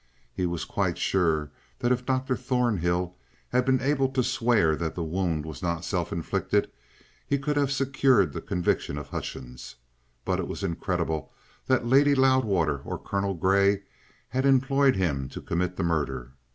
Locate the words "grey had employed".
13.35-14.95